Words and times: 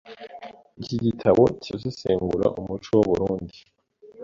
Iki 0.81 0.95
gitabo 1.05 1.43
kirasesengura 1.61 2.47
umuco 2.59 2.91
w’u 2.95 3.05
Burunndi 3.07 3.59